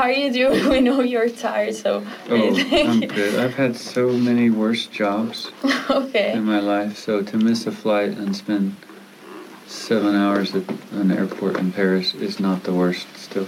[0.00, 0.66] how are you doing?
[0.70, 2.06] We know you're tired, so.
[2.30, 3.38] Oh, I'm good.
[3.38, 5.50] I've had so many worse jobs
[5.90, 6.32] okay.
[6.32, 8.76] in my life, so to miss a flight and spend
[9.66, 13.08] seven hours at an airport in Paris is not the worst.
[13.14, 13.46] Still,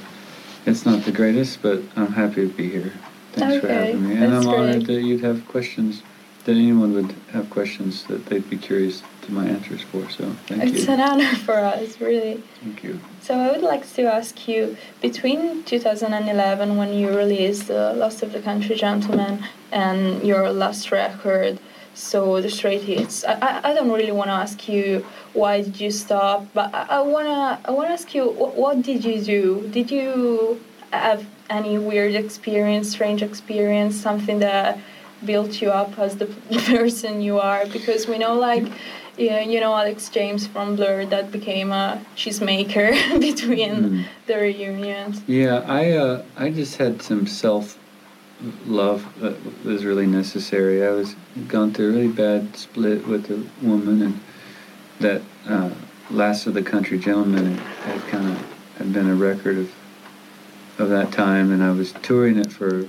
[0.67, 2.92] it's not the greatest, but I'm happy to be here.
[3.32, 6.03] Thanks for having me, and I'm honored that you'd have questions.
[6.44, 10.09] That anyone would have questions that they'd be curious to my answers for.
[10.11, 10.93] So thank It's you.
[10.93, 12.43] an honor for us, really.
[12.63, 13.01] Thank you.
[13.22, 18.33] So I would like to ask you, between 2011, when you released the Lost of
[18.33, 21.59] the Country Gentleman, and your last record,
[21.95, 25.05] so the Straight Hits, I, I, I don't really want to ask you
[25.35, 29.05] why did you stop, but I, I wanna I wanna ask you what, what did
[29.05, 29.69] you do?
[29.71, 30.61] Did you
[30.91, 34.79] have any weird experience, strange experience, something that
[35.25, 36.27] built you up as the
[36.66, 37.66] person you are?
[37.66, 38.65] Because we know like
[39.16, 44.05] yeah, you know Alex James from Blur that became a cheesemaker between Mm.
[44.27, 45.23] the reunions.
[45.27, 47.79] Yeah, I uh, I just had some self
[48.66, 50.85] love that was really necessary.
[50.87, 51.15] I was
[51.49, 54.21] gone through a really bad split with a woman, and
[55.01, 55.71] that uh,
[56.10, 58.38] last of the country gentleman had kind of
[58.79, 59.73] had been a record of
[60.79, 62.87] of that time, and I was touring it for.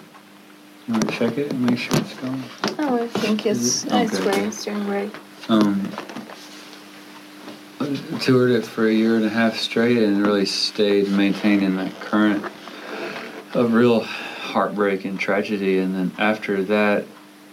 [0.85, 2.43] You want to check it and make sure it's going?
[2.79, 3.93] Oh, I think it's it?
[3.93, 4.23] it's Okay.
[4.31, 4.47] great.
[4.47, 5.11] It's doing great.
[5.49, 5.91] Um,
[8.19, 12.43] toured it for a year and a half straight and really stayed maintaining that current
[13.53, 15.79] of real heartbreak and tragedy.
[15.79, 17.05] And then after that,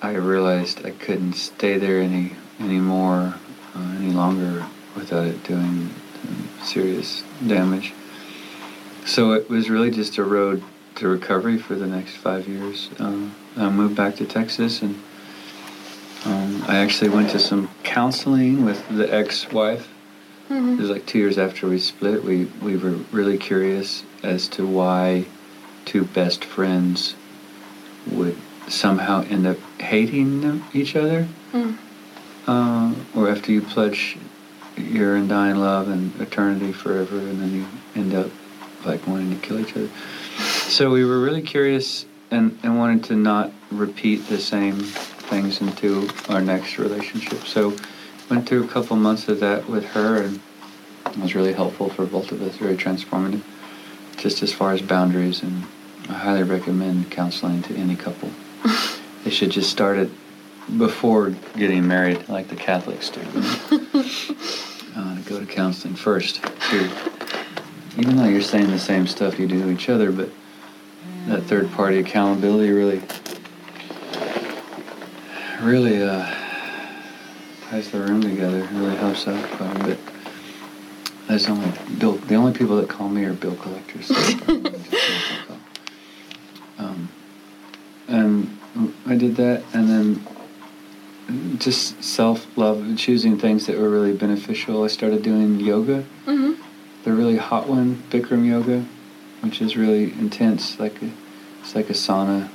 [0.03, 3.35] I realized I couldn't stay there any anymore,
[3.75, 5.93] uh, any longer without it doing
[6.29, 7.93] um, serious damage.
[9.05, 10.63] So it was really just a road
[10.97, 12.91] to recovery for the next five years.
[12.99, 15.03] Um, I moved back to Texas and
[16.25, 19.89] um, I actually went to some counseling with the ex-wife.
[20.49, 22.23] It hmm was like two years after we split.
[22.25, 25.25] We we were really curious as to why
[25.85, 27.15] two best friends
[28.07, 28.37] would
[28.69, 31.77] somehow end up hating them, each other, Mm.
[32.47, 34.17] uh, or after you pledge
[34.77, 37.67] your undying love and eternity forever, and then you
[38.01, 38.31] end up
[38.85, 39.91] like wanting to kill each other.
[40.69, 44.79] So we were really curious and, and wanted to not repeat the same
[45.31, 47.47] things into our next relationship.
[47.47, 47.75] So
[48.29, 50.41] went through a couple months of that with her and
[51.07, 53.43] it was really helpful for both of us, very transformative.
[54.17, 55.65] Just as far as boundaries and
[56.09, 58.31] I highly recommend counseling to any couple.
[59.25, 60.11] they should just start it
[60.77, 63.21] before getting married like the Catholics do.
[64.97, 66.43] uh, go to counseling first.
[66.69, 66.91] Too.
[67.97, 70.31] Even though you're saying the same stuff you do to each other, but
[71.27, 73.03] that third party accountability really,
[75.63, 76.25] really uh,
[77.69, 78.69] ties the room together.
[78.73, 79.99] Really helps out quite a bit.
[81.29, 82.13] There's only bill.
[82.13, 84.07] The only people that call me are bill collectors.
[84.07, 86.87] So I don't really just make that call.
[86.87, 87.09] um,
[88.09, 88.59] and
[89.07, 94.83] I did that, and then just self love, choosing things that were really beneficial.
[94.83, 96.55] I started doing yoga, hmm
[97.03, 98.85] the really hot one, Bikram yoga,
[99.41, 100.79] which is really intense.
[100.79, 101.11] Like a,
[101.63, 102.51] it's like a sauna.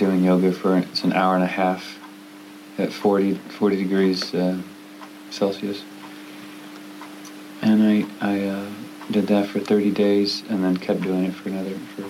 [0.00, 1.98] Doing yoga for it's an hour and a half
[2.78, 4.56] at 40, 40 degrees uh,
[5.28, 5.82] Celsius.
[7.60, 8.70] And I I uh,
[9.10, 12.06] did that for 30 days, and then kept doing it for another for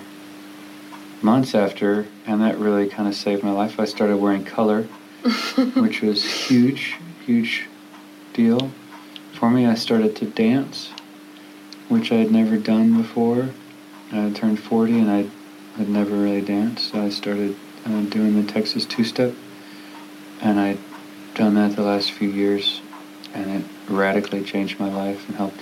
[1.21, 3.77] months after, and that really kind of saved my life.
[3.77, 4.83] I started wearing color
[5.75, 7.67] which was huge, huge
[8.31, 8.71] deal
[9.33, 9.65] for me.
[9.65, 10.91] I started to dance,
[11.89, 13.49] which I had never done before.
[14.13, 15.29] I turned 40 and I
[15.77, 19.33] had never really danced, so I started uh, doing the Texas two-step,
[20.41, 20.79] and I'd
[21.33, 22.81] done that the last few years,
[23.33, 25.61] and it radically changed my life and helped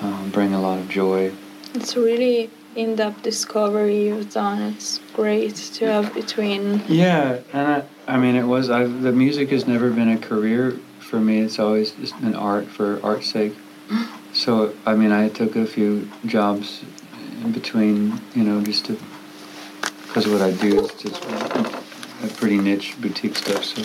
[0.00, 1.32] um, bring a lot of joy.
[1.74, 4.62] It's really in-depth discovery you've done.
[4.74, 6.82] It's great to have between.
[6.88, 8.70] Yeah, and I, I mean, it was.
[8.70, 11.40] I the music has never been a career for me.
[11.40, 13.54] It's always just an art for art's sake.
[14.32, 16.84] So I mean, I took a few jobs
[17.42, 18.96] in between, you know, just to
[20.10, 21.80] because what I do is just uh,
[22.24, 23.64] a pretty niche boutique stuff.
[23.64, 23.84] So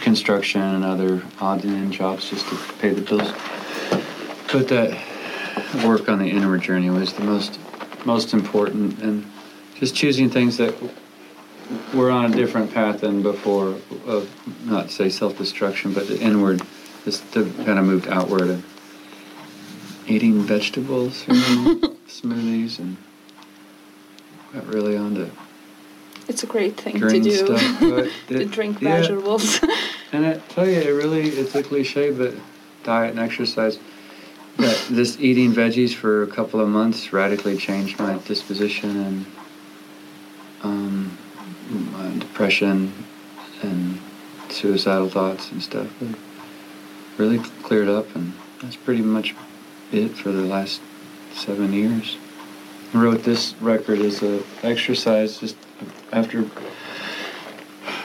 [0.00, 3.32] construction and other odd and end jobs just to pay the bills.
[4.50, 4.98] But that
[5.84, 7.58] work on the inward journey was the most
[8.06, 9.30] most important, and
[9.74, 10.74] just choosing things that
[11.92, 14.30] we're on a different path than before of
[14.64, 16.62] not say self-destruction but the inward
[17.04, 18.62] just to kind of moved outward and
[20.06, 21.74] eating vegetables you know,
[22.06, 22.96] smoothies and
[24.56, 25.32] got really onto it.
[26.28, 27.30] It's a great thing to do.
[27.30, 29.00] stuff but to it- drink yeah.
[29.00, 29.60] vegetables.
[30.12, 32.34] and I tell you, it really, it's a cliche, but
[32.82, 33.78] diet and exercise,
[34.56, 39.26] But this eating veggies for a couple of months radically changed my disposition and
[40.62, 41.18] um,
[41.92, 42.92] my depression
[43.62, 44.00] and
[44.48, 45.90] suicidal thoughts and stuff.
[46.00, 46.16] It
[47.18, 48.32] really cleared up, and
[48.62, 49.34] that's pretty much
[49.92, 50.80] it for the last
[51.34, 52.16] seven years.
[52.94, 55.56] Wrote this record as a exercise just
[56.12, 56.46] after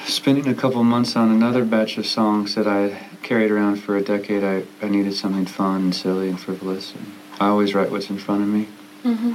[0.05, 4.01] spending a couple months on another batch of songs that I carried around for a
[4.01, 4.43] decade.
[4.43, 6.93] I, I needed something fun and silly and frivolous.
[6.93, 7.05] And
[7.39, 8.67] I always write what's in front of me.
[9.03, 9.33] Mm-hmm.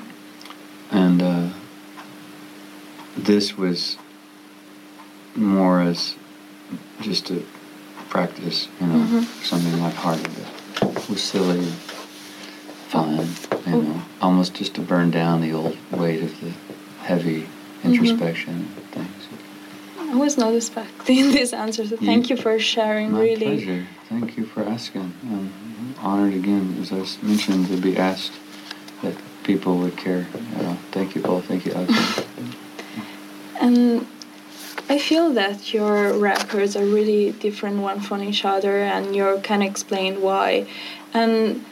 [0.94, 1.48] And uh,
[3.16, 3.96] this was
[5.34, 6.16] more as
[7.00, 7.42] just a
[8.10, 9.44] practice, you know, Mhm.
[9.44, 10.26] something lighthearted
[10.80, 11.72] that was silly, and
[12.88, 13.26] fun,
[13.66, 16.52] you know, almost just to burn down the old weight of the
[17.02, 17.46] heavy
[17.82, 19.28] introspection and things.
[19.98, 23.12] I was not expecting this answer, so thank you for sharing.
[23.12, 23.56] My really.
[23.56, 23.86] pleasure.
[24.08, 25.12] Thank you for asking.
[25.24, 25.52] I'm
[25.98, 28.32] honored again, as I mentioned, to be asked
[29.02, 30.26] that people would care.
[30.56, 31.40] Uh, thank you, Paul.
[31.40, 31.92] Thank you, Alex.
[33.58, 34.06] And
[34.88, 39.62] I feel that your records are really different one from each other, and you can
[39.62, 40.66] explain why.
[41.14, 41.64] And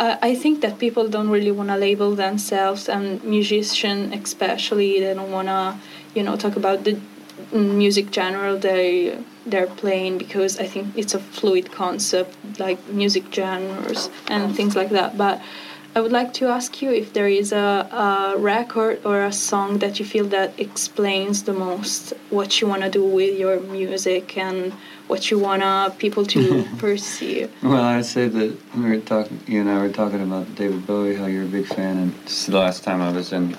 [0.00, 5.32] I think that people don't really want to label themselves, and musicians especially, they don't
[5.32, 5.76] want to,
[6.14, 7.00] you know, talk about the
[7.52, 14.10] music genre they they're playing because I think it's a fluid concept, like music genres
[14.28, 15.16] and things like that.
[15.16, 15.40] But
[15.94, 19.78] I would like to ask you if there is a, a record or a song
[19.78, 24.36] that you feel that explains the most what you want to do with your music
[24.36, 24.72] and
[25.08, 27.50] what you want people to perceive.
[27.62, 29.40] Well, I'd say that we were talking.
[29.46, 32.40] You and I were talking about David Bowie, how you're a big fan, and this
[32.40, 33.56] is the last time I was in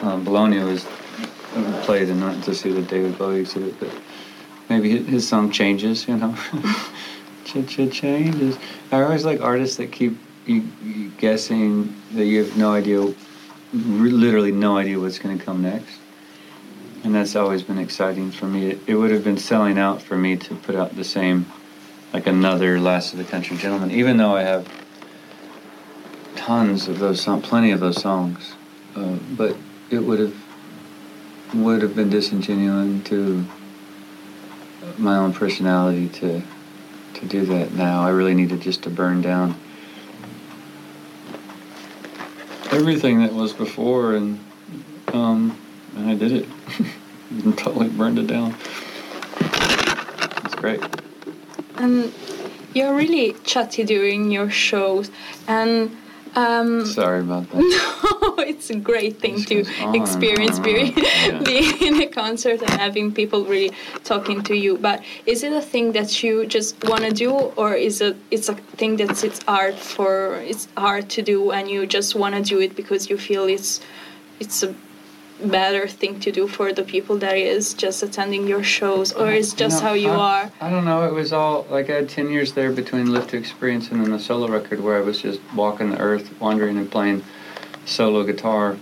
[0.00, 0.86] um, Bologna was
[1.54, 3.90] uh, played and not to see the David Bowie exhibit, but
[4.68, 6.08] maybe his, his song changes.
[6.08, 6.34] You know,
[7.44, 8.58] ch ch changes.
[8.90, 10.16] I always like artists that keep
[10.48, 13.14] you, you guessing that you have no idea,
[13.72, 15.98] literally no idea what's going to come next.
[17.04, 18.70] And that's always been exciting for me.
[18.70, 21.46] It, it would have been selling out for me to put out the same
[22.12, 24.66] like another Last of the Country Gentlemen, even though I have
[26.34, 28.54] tons of those songs, plenty of those songs.
[28.96, 29.54] Uh, but
[29.90, 30.34] it would have
[31.54, 33.44] would have been disingenuous to
[34.96, 36.42] my own personality to
[37.14, 38.02] to do that now.
[38.02, 39.54] I really needed just to burn down
[42.78, 44.38] everything that was before, and
[45.12, 45.58] um,
[45.96, 46.48] and I did it.
[47.30, 48.54] and totally burned it down.
[50.44, 50.80] It's great.
[51.76, 52.12] And
[52.74, 55.10] you're really chatty during your shows,
[55.48, 55.96] and
[56.34, 57.58] um, Sorry about that.
[58.38, 60.96] no, it's a great thing to goes on and experience being.
[60.96, 61.42] Yeah.
[61.44, 63.72] being in a concert and having people really
[64.04, 64.78] talking to you.
[64.78, 68.48] But is it a thing that you just want to do, or is it it's
[68.48, 72.42] a thing that's it's art for it's hard to do, and you just want to
[72.42, 73.80] do it because you feel it's
[74.40, 74.74] it's a
[75.44, 79.52] better thing to do for the people that is just attending your shows, or is
[79.52, 80.52] You just how you I, are?
[80.60, 81.06] I don't know.
[81.06, 84.10] It was all like I had ten years there between Lift to Experience and then
[84.10, 87.24] the solo record where I was just walking the earth, wandering and playing
[87.84, 88.76] solo guitar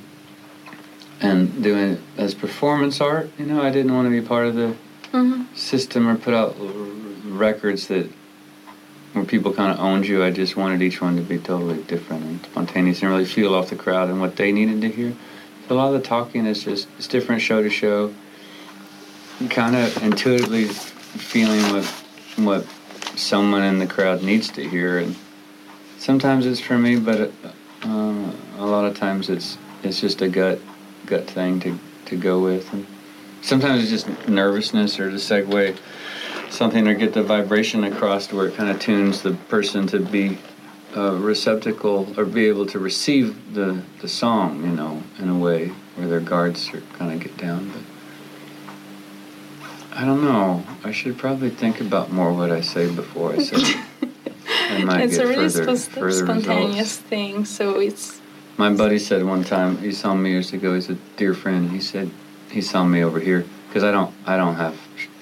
[1.20, 3.31] and doing it as performance art.
[3.38, 4.75] You know, I didn't want to be part of the
[5.12, 8.11] hmm system or put out r- records that
[9.14, 10.23] where people kind of owned you.
[10.23, 13.70] I just wanted each one to be totally different and spontaneous and really feel off
[13.70, 15.14] the crowd and what they needed to hear.
[15.68, 18.14] A lot of the talking is just it's different show to show.
[19.50, 21.85] Kind of intuitively feeling what
[22.37, 22.66] what
[23.16, 25.16] someone in the crowd needs to hear, and
[25.99, 27.32] sometimes it's for me, but
[27.85, 30.61] uh, a lot of times it's it's just a gut
[31.06, 32.87] gut thing to to go with, and
[33.42, 35.76] sometimes it's just nervousness or to segue
[36.50, 39.99] something or get the vibration across to where it kind of tunes the person to
[39.99, 40.38] be
[40.97, 45.69] a receptacle or be able to receive the, the song, you know, in a way
[45.95, 47.71] where their guards are kind of get down.
[47.71, 47.83] But
[49.99, 50.65] I don't know.
[50.83, 53.76] I should probably think about more what I say before I say it.
[54.71, 56.97] I might it's get a really further, spo- further spontaneous results.
[56.97, 58.21] thing, so it's
[58.57, 60.75] My buddy said one time he saw me years ago.
[60.75, 61.71] He's a dear friend.
[61.71, 62.11] He said
[62.50, 64.76] he saw me over here because I don't I don't have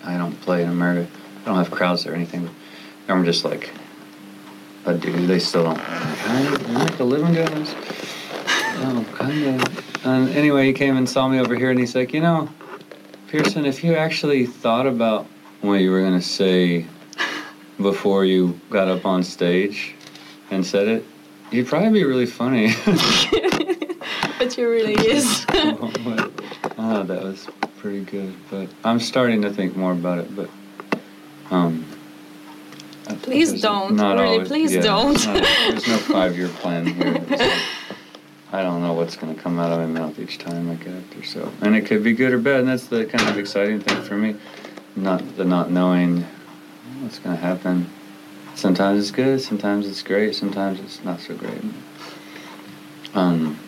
[0.05, 1.11] I don't play in America.
[1.43, 2.49] I don't have crowds or anything.
[3.09, 3.71] I'm just like
[4.87, 5.29] a dude.
[5.29, 5.79] They still don't.
[5.79, 7.75] Kind of, you make a living doing this.
[8.87, 10.07] Oh, kind of.
[10.07, 12.49] And anyway, he came and saw me over here, and he's like, you know,
[13.29, 15.27] Pearson, if you actually thought about
[15.63, 16.87] what you were gonna say
[17.81, 19.95] before you got up on stage
[20.51, 21.05] and said it,
[21.51, 22.75] you'd probably be really funny.
[24.39, 25.45] but you really is.
[26.05, 26.31] But,
[26.79, 27.49] oh, that was
[27.79, 28.35] pretty good.
[28.51, 30.37] But I'm starting to think more about it.
[30.37, 30.51] But
[31.51, 31.94] um, I-
[33.23, 33.97] Please don't.
[33.99, 35.27] really, always- please yeah, don't.
[35.27, 37.13] not- there's no five-year plan here.
[37.29, 37.53] Like,
[38.53, 40.95] I don't know what's going to come out of my mouth each time I get
[40.95, 41.25] up there.
[41.25, 44.03] So, and it could be good or bad, and that's the kind of exciting thing
[44.03, 44.37] for me,
[44.97, 46.25] not the not knowing
[47.01, 47.91] what's going to happen.
[48.55, 51.61] Sometimes it's good, sometimes it's great, sometimes it's not so great.
[53.15, 53.59] Um.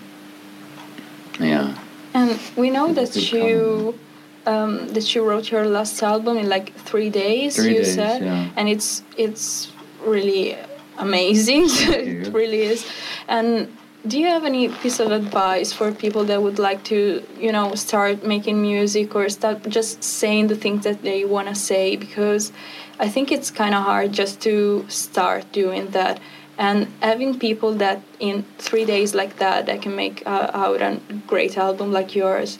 [1.41, 1.77] Yeah.
[2.15, 3.99] And we know that you
[4.47, 7.57] um, that you wrote your last album in like three days.
[7.57, 8.51] Three you days, said, yeah.
[8.57, 9.73] and it's it's
[10.05, 10.57] really
[10.99, 11.65] amazing.
[11.69, 12.87] It really is.
[13.29, 13.69] And
[14.07, 17.75] do you have any piece of advice for people that would like to, you know,
[17.75, 21.97] start making music or start just saying the things that they want to say?
[21.97, 22.53] Because
[23.01, 26.21] I think it's kind of hard just to start doing that.
[26.59, 31.01] And having people that in three days like that that can make uh, out a
[31.27, 32.59] great album like yours,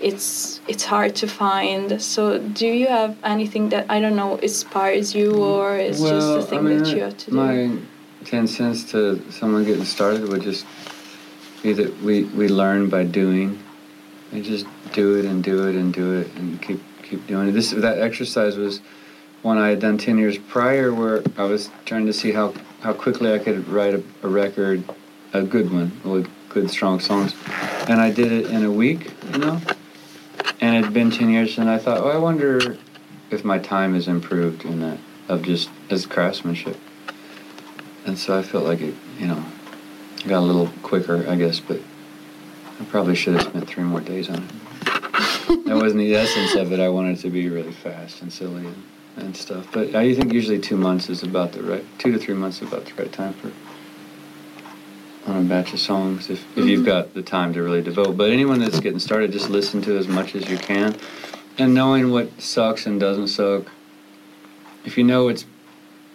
[0.00, 2.00] it's it's hard to find.
[2.00, 6.26] So do you have anything that I don't know inspires you mm, or is just
[6.26, 7.36] the thing that you have to do?
[7.36, 7.78] my
[8.24, 10.66] ten cents to someone getting started would just
[11.62, 13.58] be that we, we learn by doing.
[14.32, 17.52] And just do it and do it and do it and keep keep doing it.
[17.52, 18.80] This that exercise was
[19.42, 22.94] one I had done ten years prior, where I was trying to see how how
[22.94, 24.82] quickly I could write a, a record,
[25.32, 27.34] a good one with good strong songs,
[27.88, 29.60] and I did it in a week, you know.
[30.60, 32.78] And it had been ten years, and I thought, oh, I wonder
[33.30, 34.98] if my time has improved in that
[35.28, 36.76] of just as craftsmanship.
[38.06, 39.44] And so I felt like it, you know,
[40.26, 41.80] got a little quicker, I guess, but
[42.80, 45.64] I probably should have spent three more days on it.
[45.66, 46.80] that wasn't the essence of it.
[46.80, 48.84] I wanted it to be really fast and silly and,
[49.16, 49.68] and stuff.
[49.72, 52.68] But I think usually two months is about the right, two to three months is
[52.68, 53.50] about the right time for
[55.26, 56.86] on a batch of songs if, if you've Mhm.
[56.86, 58.16] got the time to really devote.
[58.16, 60.94] But anyone that's getting started, just listen to as much as you can.
[61.58, 63.64] And knowing what sucks and doesn't suck,
[64.84, 65.46] if you know it's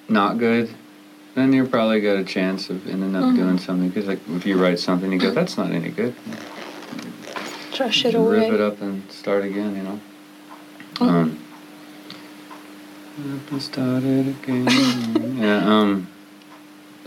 [0.08, 0.70] not good,
[1.36, 3.36] then you're probably got a chance of ending up Mhm.
[3.36, 3.90] doing something.
[3.90, 6.14] Because like if you write something, you go, "That's not any good."
[7.72, 8.42] Trash it away.
[8.50, 9.76] Rip it up and start again.
[9.76, 10.00] You know.
[10.96, 11.08] Mm.
[11.10, 11.38] Um.
[13.36, 15.38] Up and start it again.
[15.40, 15.66] yeah.
[15.66, 16.08] Um.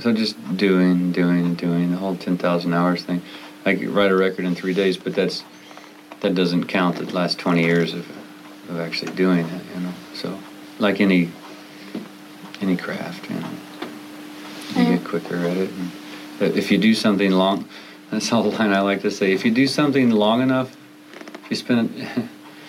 [0.02, 3.22] So just doing, doing, doing the whole ten thousand hours thing.
[3.64, 5.44] I could write a record in three days, but that's
[6.22, 8.10] that doesn't count the last twenty years of
[8.68, 9.62] of actually doing it.
[9.72, 9.92] You know.
[10.14, 10.40] So
[10.80, 11.30] like any
[12.60, 13.50] any craft, you know,
[14.74, 15.70] you get quicker at it.
[15.70, 17.68] And if you do something long,
[18.10, 19.32] that's all the line I like to say.
[19.32, 20.76] If you do something long enough,
[21.44, 22.08] if you spend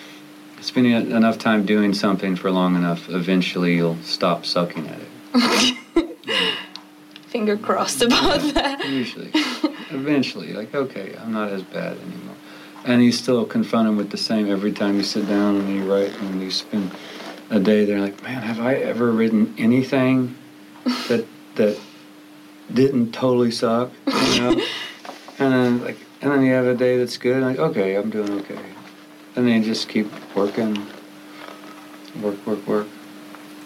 [0.60, 5.78] spending enough time doing something for long enough, eventually you'll stop sucking at it.
[7.44, 8.88] Finger crossed about that.
[8.88, 9.30] Usually,
[9.90, 12.36] eventually, like okay, I'm not as bad anymore.
[12.86, 15.84] And you still confront them with the same every time you sit down and you
[15.84, 16.90] write and you spend
[17.50, 18.00] a day there.
[18.00, 20.36] Like, man, have I ever written anything
[21.08, 21.78] that that
[22.72, 23.90] didn't totally suck?
[24.06, 24.50] You know.
[25.38, 27.42] and then like, and then you have a day that's good.
[27.42, 28.58] Like, okay, I'm doing okay.
[29.36, 30.86] And then you just keep working,
[32.22, 32.86] work, work, work.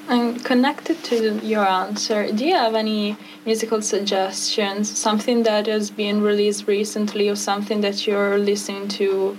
[0.09, 4.99] And connected to your answer, do you have any musical suggestions?
[4.99, 9.37] Something that has been released recently, or something that you're listening to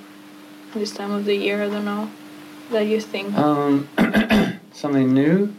[0.75, 1.63] this time of the year?
[1.63, 2.11] I don't know.
[2.69, 3.33] That you think?
[3.35, 3.89] Um,
[4.71, 5.51] something new.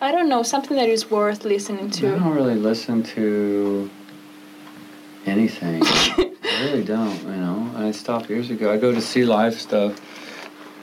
[0.00, 0.42] I don't know.
[0.42, 2.14] Something that is worth listening to.
[2.14, 3.90] I don't really listen to
[5.26, 5.82] anything.
[5.84, 7.22] I really don't.
[7.22, 8.72] You know, I stopped years ago.
[8.72, 10.00] I go to see live stuff.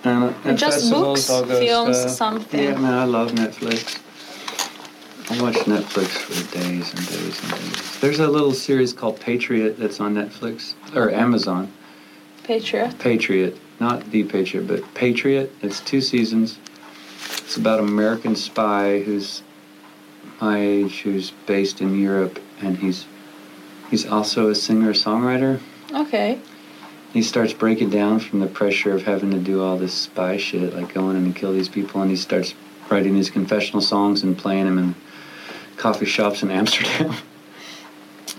[0.04, 2.12] And at Just festivals, books, go uh, films, stuff.
[2.12, 2.64] something.
[2.64, 4.00] Yeah, man, I love Netflix.
[5.30, 8.00] I watch Netflix for days and days and days.
[8.00, 11.72] There's a little series called Patriot that's on Netflix or Amazon.
[12.44, 12.98] Patriot.
[13.00, 15.52] Patriot, not The Patriot, but Patriot.
[15.62, 16.58] It's two seasons.
[17.38, 19.44] It's about an American spy who's
[20.42, 23.06] my age, who's based in Europe, and he's
[23.90, 25.60] he's also a singer songwriter.
[25.94, 26.40] Okay.
[27.14, 30.74] He starts breaking down from the pressure of having to do all this spy shit,
[30.74, 32.54] like going in and kill these people, and he starts
[32.90, 34.96] writing these confessional songs and playing them in
[35.78, 37.14] coffee shops in Amsterdam.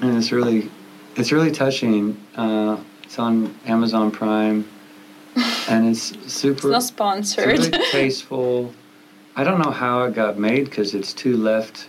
[0.00, 0.70] and it's really,
[1.16, 2.18] it's really touching.
[2.34, 4.66] Uh, it's on Amazon Prime,
[5.68, 6.56] and it's super.
[6.58, 7.46] It's not It's sponsored.
[7.46, 8.72] really tasteful.
[9.36, 11.88] I don't know how it got made because it's two left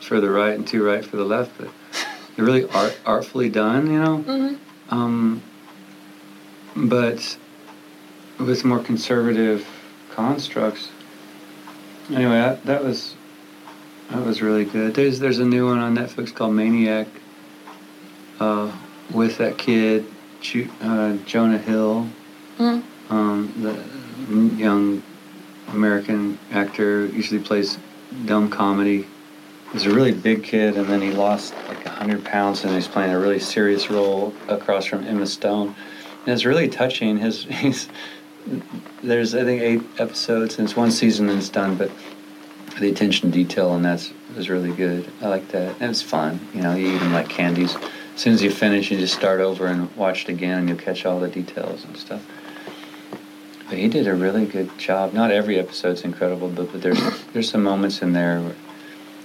[0.00, 1.68] for the right and two right for the left, but
[2.36, 4.18] they're really art, artfully done, you know.
[4.18, 4.94] Mm-hmm.
[4.94, 5.42] Um,
[6.76, 7.36] but
[8.38, 9.66] with more conservative
[10.10, 10.90] constructs.
[12.10, 13.14] Anyway, that, that was
[14.10, 14.94] that was really good.
[14.94, 17.08] There's there's a new one on Netflix called Maniac.
[18.38, 18.70] Uh,
[19.12, 20.04] with that kid,
[20.40, 22.08] Ju- uh, Jonah Hill,
[22.58, 22.82] Mm.
[23.10, 25.02] um, the young
[25.68, 27.78] American actor usually plays
[28.24, 29.06] dumb comedy.
[29.72, 33.12] He's a really big kid, and then he lost like hundred pounds, and he's playing
[33.12, 35.74] a really serious role across from Emma Stone.
[36.26, 37.18] And it's really touching.
[37.18, 37.88] His he's
[39.02, 41.90] there's I think eight episodes, and it's one season and it's done, but
[42.80, 45.10] the attention to detail on that is really good.
[45.22, 45.76] I like that.
[45.80, 46.40] And it's fun.
[46.52, 47.74] You know, you eat them like candies.
[48.14, 50.78] As soon as you finish, you just start over and watch it again, and you'll
[50.78, 52.24] catch all the details and stuff.
[53.68, 55.12] But he did a really good job.
[55.12, 56.98] Not every episode's incredible, but, but there's
[57.32, 58.54] there's some moments in there where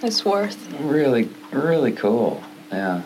[0.04, 0.72] It's worth.
[0.80, 2.44] really really cool.
[2.72, 3.02] Yeah.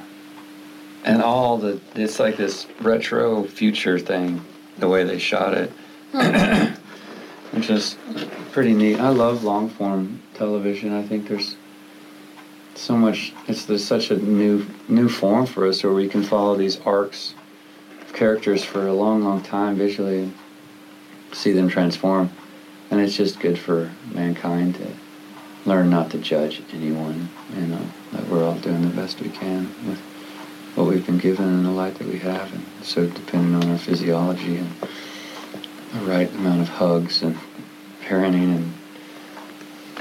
[1.06, 4.44] And all the it's like this retro future thing,
[4.80, 5.72] the way they shot it.
[6.12, 6.74] Hmm.
[7.56, 7.96] Which is
[8.52, 9.00] pretty neat.
[9.00, 10.94] I love long form television.
[10.94, 11.56] I think there's
[12.74, 16.56] so much it's there's such a new new form for us where we can follow
[16.56, 17.36] these arcs
[18.02, 20.34] of characters for a long, long time visually and
[21.34, 22.32] see them transform.
[22.90, 24.88] And it's just good for mankind to
[25.66, 27.82] learn not to judge anyone, you know,
[28.12, 30.02] that we're all doing the best we can with
[30.76, 33.78] what we've been given and the light that we have and so depending on our
[33.78, 34.70] physiology and
[35.94, 37.38] the right amount of hugs and
[38.02, 38.74] parenting and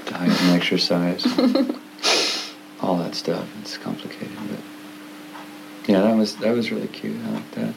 [0.06, 1.24] diet and exercise
[2.80, 3.48] all that stuff.
[3.62, 4.60] It's complicated, but
[5.88, 7.16] yeah, that was that was really cute.
[7.26, 7.74] I like that.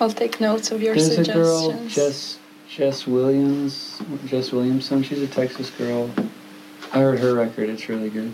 [0.00, 1.94] I'll take notes of your There's a girl, suggestions.
[1.94, 5.02] Jess Jess Williams, Jess Williamson.
[5.02, 6.10] She's a Texas girl.
[6.92, 7.68] I heard her record.
[7.68, 8.32] It's really good.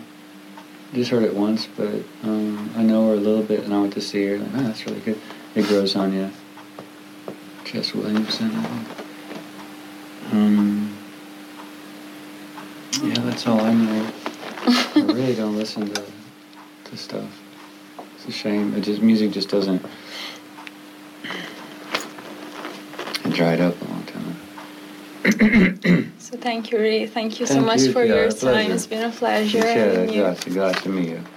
[0.95, 3.93] Just heard it once, but um, I know her a little bit, and I went
[3.95, 4.39] to see her.
[4.39, 5.21] Like, oh, that's really good.
[5.55, 6.31] It grows on you.
[7.65, 8.53] Jess Williamson.
[10.33, 10.97] Um,
[13.03, 14.11] yeah, that's all I know.
[14.67, 16.05] I really don't listen to
[16.85, 17.43] to stuff.
[18.15, 18.75] It's a shame.
[18.75, 19.85] It just music just doesn't.
[23.25, 24.37] It dried up a long time.
[26.47, 27.07] So thank you, Ray.
[27.09, 28.53] Thank you so Thank much you, for your pleasure.
[28.53, 28.71] time.
[28.71, 30.23] It's been a pleasure Piacere, having you.
[30.23, 31.36] grazie, grazie mille.